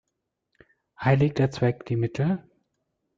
[0.99, 2.43] Heiligt der Zweck die Mittel?